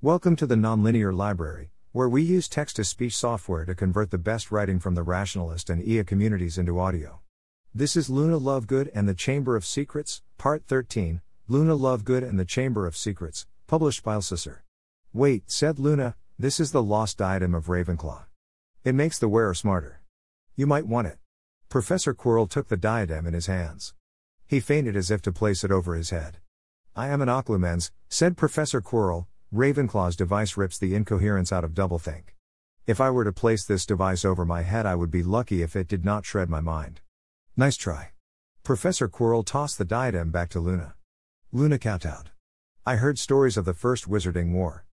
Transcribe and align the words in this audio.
Welcome 0.00 0.36
to 0.36 0.46
the 0.46 0.54
Nonlinear 0.54 1.12
Library, 1.12 1.72
where 1.90 2.08
we 2.08 2.22
use 2.22 2.48
text 2.48 2.76
to 2.76 2.84
speech 2.84 3.16
software 3.16 3.64
to 3.64 3.74
convert 3.74 4.12
the 4.12 4.16
best 4.16 4.52
writing 4.52 4.78
from 4.78 4.94
the 4.94 5.02
rationalist 5.02 5.68
and 5.68 5.82
EA 5.82 6.04
communities 6.04 6.56
into 6.56 6.78
audio. 6.78 7.18
This 7.74 7.96
is 7.96 8.08
Luna 8.08 8.38
Lovegood 8.38 8.90
and 8.94 9.08
the 9.08 9.14
Chamber 9.14 9.56
of 9.56 9.66
Secrets, 9.66 10.22
Part 10.36 10.62
13 10.68 11.20
Luna 11.48 11.76
Lovegood 11.76 12.22
and 12.22 12.38
the 12.38 12.44
Chamber 12.44 12.86
of 12.86 12.96
Secrets, 12.96 13.48
published 13.66 14.04
by 14.04 14.14
lsusr. 14.14 14.58
Wait, 15.12 15.50
said 15.50 15.80
Luna, 15.80 16.14
this 16.38 16.60
is 16.60 16.70
the 16.70 16.80
lost 16.80 17.18
diadem 17.18 17.52
of 17.52 17.66
Ravenclaw. 17.66 18.26
It 18.84 18.94
makes 18.94 19.18
the 19.18 19.28
wearer 19.28 19.52
smarter. 19.52 20.02
You 20.54 20.68
might 20.68 20.86
want 20.86 21.08
it. 21.08 21.18
Professor 21.68 22.14
Quirrell 22.14 22.48
took 22.48 22.68
the 22.68 22.76
diadem 22.76 23.26
in 23.26 23.34
his 23.34 23.46
hands. 23.46 23.94
He 24.46 24.60
feinted 24.60 24.94
as 24.94 25.10
if 25.10 25.22
to 25.22 25.32
place 25.32 25.64
it 25.64 25.72
over 25.72 25.96
his 25.96 26.10
head. 26.10 26.38
I 26.94 27.08
am 27.08 27.20
an 27.20 27.28
Occlumens, 27.28 27.90
said 28.08 28.36
Professor 28.36 28.80
Quirrell. 28.80 29.26
Ravenclaw's 29.54 30.14
device 30.14 30.58
rips 30.58 30.76
the 30.76 30.94
incoherence 30.94 31.52
out 31.52 31.64
of 31.64 31.72
doublethink. 31.72 32.34
If 32.86 33.00
I 33.00 33.08
were 33.08 33.24
to 33.24 33.32
place 33.32 33.64
this 33.64 33.86
device 33.86 34.22
over 34.22 34.44
my 34.44 34.60
head, 34.60 34.84
I 34.84 34.94
would 34.94 35.10
be 35.10 35.22
lucky 35.22 35.62
if 35.62 35.74
it 35.74 35.88
did 35.88 36.04
not 36.04 36.26
shred 36.26 36.50
my 36.50 36.60
mind. 36.60 37.00
Nice 37.56 37.78
try. 37.78 38.10
Professor 38.62 39.08
Quirrell 39.08 39.46
tossed 39.46 39.78
the 39.78 39.86
diadem 39.86 40.30
back 40.30 40.50
to 40.50 40.60
Luna. 40.60 40.96
Luna 41.50 41.78
kowtowed. 41.78 42.30
I 42.84 42.96
heard 42.96 43.18
stories 43.18 43.56
of 43.56 43.64
the 43.64 43.72
First 43.72 44.06
Wizarding 44.06 44.52
War. 44.52 44.84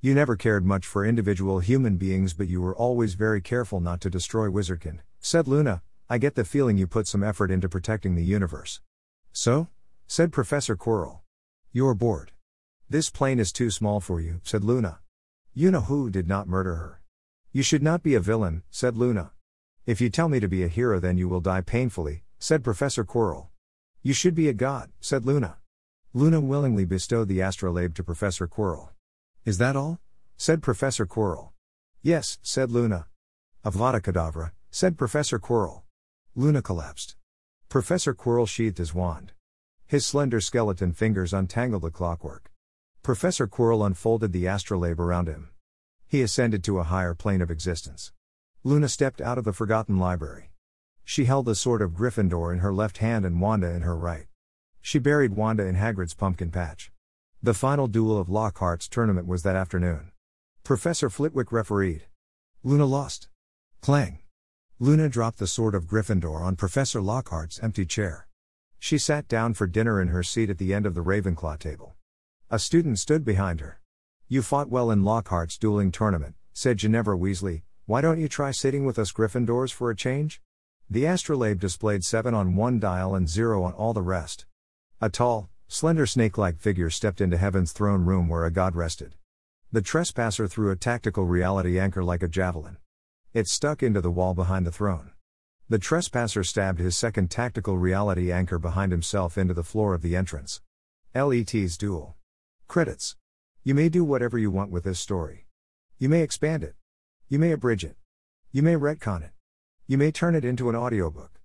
You 0.00 0.12
never 0.12 0.34
cared 0.34 0.66
much 0.66 0.86
for 0.86 1.06
individual 1.06 1.60
human 1.60 1.96
beings, 1.96 2.34
but 2.34 2.48
you 2.48 2.60
were 2.60 2.74
always 2.74 3.14
very 3.14 3.40
careful 3.40 3.78
not 3.78 4.00
to 4.00 4.10
destroy 4.10 4.48
Wizardkind, 4.48 4.98
said 5.20 5.46
Luna. 5.46 5.82
I 6.08 6.18
get 6.18 6.34
the 6.34 6.44
feeling 6.44 6.76
you 6.76 6.88
put 6.88 7.06
some 7.06 7.22
effort 7.22 7.52
into 7.52 7.68
protecting 7.68 8.16
the 8.16 8.24
universe. 8.24 8.80
So? 9.32 9.68
said 10.08 10.32
Professor 10.32 10.74
Quirrell. 10.74 11.20
You're 11.72 11.94
bored. 11.94 12.32
This 12.90 13.08
plane 13.08 13.38
is 13.38 13.52
too 13.52 13.70
small 13.70 14.00
for 14.00 14.20
you, 14.20 14.40
said 14.42 14.64
Luna. 14.64 14.98
You 15.54 15.70
know 15.70 15.82
who 15.82 16.10
did 16.10 16.26
not 16.26 16.48
murder 16.48 16.74
her. 16.74 17.00
You 17.52 17.62
should 17.62 17.84
not 17.84 18.02
be 18.02 18.16
a 18.16 18.20
villain, 18.20 18.64
said 18.68 18.96
Luna. 18.96 19.30
If 19.86 20.00
you 20.00 20.10
tell 20.10 20.28
me 20.28 20.40
to 20.40 20.48
be 20.48 20.64
a 20.64 20.68
hero, 20.68 20.98
then 20.98 21.16
you 21.16 21.28
will 21.28 21.40
die 21.40 21.60
painfully, 21.60 22.24
said 22.40 22.64
Professor 22.64 23.04
Quirrell. 23.04 23.46
You 24.02 24.12
should 24.12 24.34
be 24.34 24.48
a 24.48 24.52
god, 24.52 24.90
said 25.00 25.24
Luna. 25.24 25.58
Luna 26.12 26.40
willingly 26.40 26.84
bestowed 26.84 27.28
the 27.28 27.40
astrolabe 27.40 27.94
to 27.94 28.02
Professor 28.02 28.48
Quirrell. 28.48 28.88
Is 29.44 29.58
that 29.58 29.76
all? 29.76 30.00
said 30.36 30.60
Professor 30.60 31.06
Quirrell. 31.06 31.50
Yes, 32.02 32.40
said 32.42 32.72
Luna. 32.72 33.06
Avada 33.64 34.00
Kedavra, 34.00 34.50
said 34.72 34.98
Professor 34.98 35.38
Quirrell. 35.38 35.82
Luna 36.34 36.60
collapsed. 36.60 37.14
Professor 37.68 38.14
Quirrell 38.14 38.48
sheathed 38.48 38.78
his 38.78 38.92
wand. 38.92 39.30
His 39.86 40.04
slender 40.04 40.40
skeleton 40.40 40.92
fingers 40.92 41.32
untangled 41.32 41.82
the 41.82 41.92
clockwork. 41.92 42.49
Professor 43.02 43.46
Quirrell 43.46 43.86
unfolded 43.86 44.32
the 44.32 44.46
astrolabe 44.46 45.00
around 45.00 45.26
him. 45.26 45.48
He 46.06 46.20
ascended 46.20 46.62
to 46.64 46.78
a 46.78 46.84
higher 46.84 47.14
plane 47.14 47.40
of 47.40 47.50
existence. 47.50 48.12
Luna 48.62 48.88
stepped 48.88 49.22
out 49.22 49.38
of 49.38 49.44
the 49.44 49.54
forgotten 49.54 49.98
library. 49.98 50.50
She 51.02 51.24
held 51.24 51.46
the 51.46 51.54
sword 51.54 51.80
of 51.80 51.92
Gryffindor 51.92 52.52
in 52.52 52.58
her 52.58 52.74
left 52.74 52.98
hand 52.98 53.24
and 53.24 53.40
Wanda 53.40 53.70
in 53.70 53.82
her 53.82 53.96
right. 53.96 54.26
She 54.82 54.98
buried 54.98 55.34
Wanda 55.34 55.64
in 55.64 55.76
Hagrid's 55.76 56.12
pumpkin 56.12 56.50
patch. 56.50 56.92
The 57.42 57.54
final 57.54 57.86
duel 57.86 58.18
of 58.18 58.28
Lockhart's 58.28 58.86
tournament 58.86 59.26
was 59.26 59.44
that 59.44 59.56
afternoon. 59.56 60.12
Professor 60.62 61.08
Flitwick 61.08 61.52
refereed. 61.52 62.02
Luna 62.62 62.84
lost. 62.84 63.28
Clang. 63.80 64.18
Luna 64.78 65.08
dropped 65.08 65.38
the 65.38 65.46
sword 65.46 65.74
of 65.74 65.86
Gryffindor 65.86 66.42
on 66.42 66.54
Professor 66.54 67.00
Lockhart's 67.00 67.58
empty 67.62 67.86
chair. 67.86 68.28
She 68.78 68.98
sat 68.98 69.26
down 69.26 69.54
for 69.54 69.66
dinner 69.66 70.02
in 70.02 70.08
her 70.08 70.22
seat 70.22 70.50
at 70.50 70.58
the 70.58 70.74
end 70.74 70.84
of 70.84 70.94
the 70.94 71.02
Ravenclaw 71.02 71.58
table. 71.58 71.96
A 72.52 72.58
student 72.58 72.98
stood 72.98 73.24
behind 73.24 73.60
her. 73.60 73.80
You 74.26 74.42
fought 74.42 74.68
well 74.68 74.90
in 74.90 75.04
Lockhart's 75.04 75.56
dueling 75.56 75.92
tournament, 75.92 76.34
said 76.52 76.78
Ginevra 76.78 77.16
Weasley. 77.16 77.62
Why 77.86 78.00
don't 78.00 78.18
you 78.18 78.26
try 78.26 78.50
sitting 78.50 78.84
with 78.84 78.98
us 78.98 79.12
Gryffindors 79.12 79.72
for 79.72 79.88
a 79.88 79.94
change? 79.94 80.42
The 80.90 81.04
astrolabe 81.04 81.60
displayed 81.60 82.04
7 82.04 82.34
on 82.34 82.56
one 82.56 82.80
dial 82.80 83.14
and 83.14 83.28
0 83.28 83.62
on 83.62 83.72
all 83.74 83.92
the 83.92 84.02
rest. 84.02 84.46
A 85.00 85.08
tall, 85.08 85.48
slender 85.68 86.06
snake 86.06 86.36
like 86.36 86.58
figure 86.58 86.90
stepped 86.90 87.20
into 87.20 87.36
Heaven's 87.36 87.70
throne 87.70 88.04
room 88.04 88.26
where 88.28 88.44
a 88.44 88.50
god 88.50 88.74
rested. 88.74 89.14
The 89.70 89.80
trespasser 89.80 90.48
threw 90.48 90.72
a 90.72 90.76
tactical 90.76 91.26
reality 91.26 91.78
anchor 91.78 92.02
like 92.02 92.24
a 92.24 92.28
javelin. 92.28 92.78
It 93.32 93.46
stuck 93.46 93.80
into 93.80 94.00
the 94.00 94.10
wall 94.10 94.34
behind 94.34 94.66
the 94.66 94.72
throne. 94.72 95.12
The 95.68 95.78
trespasser 95.78 96.42
stabbed 96.42 96.80
his 96.80 96.96
second 96.96 97.30
tactical 97.30 97.78
reality 97.78 98.32
anchor 98.32 98.58
behind 98.58 98.90
himself 98.90 99.38
into 99.38 99.54
the 99.54 99.62
floor 99.62 99.94
of 99.94 100.02
the 100.02 100.16
entrance. 100.16 100.60
LET's 101.14 101.78
duel. 101.78 102.16
Credits. 102.70 103.16
You 103.64 103.74
may 103.74 103.88
do 103.88 104.04
whatever 104.04 104.38
you 104.38 104.48
want 104.48 104.70
with 104.70 104.84
this 104.84 105.00
story. 105.00 105.48
You 105.98 106.08
may 106.08 106.22
expand 106.22 106.62
it. 106.62 106.76
You 107.28 107.36
may 107.40 107.50
abridge 107.50 107.84
it. 107.84 107.96
You 108.52 108.62
may 108.62 108.74
retcon 108.74 109.24
it. 109.24 109.32
You 109.88 109.98
may 109.98 110.12
turn 110.12 110.36
it 110.36 110.44
into 110.44 110.68
an 110.68 110.76
audiobook. 110.76 111.40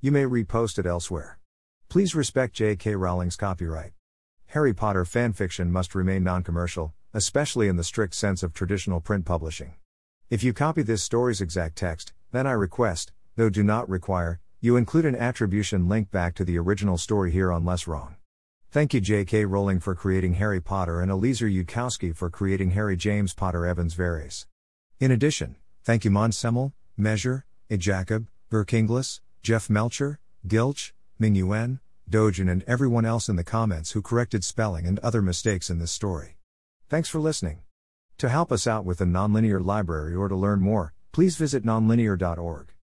You 0.00 0.12
may 0.12 0.22
repost 0.22 0.78
it 0.78 0.86
elsewhere. 0.86 1.40
Please 1.88 2.14
respect 2.14 2.54
J.K. 2.54 2.94
Rowling's 2.94 3.34
copyright. 3.34 3.90
Harry 4.46 4.72
Potter 4.72 5.02
fanfiction 5.02 5.70
must 5.70 5.96
remain 5.96 6.22
non 6.22 6.44
commercial, 6.44 6.94
especially 7.12 7.66
in 7.66 7.74
the 7.74 7.82
strict 7.82 8.14
sense 8.14 8.44
of 8.44 8.54
traditional 8.54 9.00
print 9.00 9.24
publishing. 9.24 9.74
If 10.30 10.44
you 10.44 10.52
copy 10.52 10.82
this 10.82 11.02
story's 11.02 11.40
exact 11.40 11.74
text, 11.74 12.12
then 12.30 12.46
I 12.46 12.52
request, 12.52 13.10
though 13.34 13.50
do 13.50 13.64
not 13.64 13.88
require, 13.88 14.38
you 14.60 14.76
include 14.76 15.06
an 15.06 15.16
attribution 15.16 15.88
link 15.88 16.12
back 16.12 16.36
to 16.36 16.44
the 16.44 16.56
original 16.56 16.98
story 16.98 17.32
here 17.32 17.50
unless 17.50 17.88
wrong. 17.88 18.14
Thank 18.70 18.92
you 18.92 19.00
J.K. 19.00 19.46
Rowling 19.46 19.80
for 19.80 19.94
creating 19.94 20.34
Harry 20.34 20.60
Potter 20.60 21.00
and 21.00 21.10
Eliezer 21.10 21.48
Yudkowsky 21.48 22.14
for 22.14 22.28
creating 22.28 22.72
Harry 22.72 22.98
James 22.98 23.32
Potter 23.32 23.64
Evans 23.64 23.94
Verres. 23.94 24.44
In 25.00 25.10
addition, 25.10 25.56
thank 25.84 26.04
you 26.04 26.10
MondSemmel, 26.10 26.74
Measure, 26.94 27.46
E. 27.70 27.78
Jacob, 27.78 28.26
Verkinglis, 28.52 29.20
Jeff 29.42 29.70
Melcher, 29.70 30.18
Gilch, 30.46 30.92
Ming 31.18 31.34
Yuan, 31.34 31.80
Dojin 32.10 32.50
and 32.50 32.62
everyone 32.66 33.06
else 33.06 33.30
in 33.30 33.36
the 33.36 33.42
comments 33.42 33.92
who 33.92 34.02
corrected 34.02 34.44
spelling 34.44 34.86
and 34.86 34.98
other 34.98 35.22
mistakes 35.22 35.70
in 35.70 35.78
this 35.78 35.90
story. 35.90 36.36
Thanks 36.90 37.08
for 37.08 37.20
listening. 37.20 37.60
To 38.18 38.28
help 38.28 38.52
us 38.52 38.66
out 38.66 38.84
with 38.84 38.98
the 38.98 39.06
Nonlinear 39.06 39.64
Library 39.64 40.14
or 40.14 40.28
to 40.28 40.36
learn 40.36 40.60
more, 40.60 40.92
please 41.12 41.36
visit 41.36 41.64
nonlinear.org. 41.64 42.74